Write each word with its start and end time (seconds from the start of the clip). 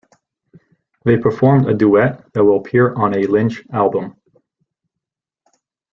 They 1.05 1.15
performed 1.15 1.67
a 1.69 1.75
duet 1.75 2.33
that 2.33 2.43
will 2.43 2.57
appear 2.57 2.91
on 2.95 3.13
a 3.13 3.27
Lynch 3.27 3.61
album. 3.71 4.15